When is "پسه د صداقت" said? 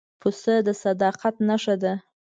0.19-1.35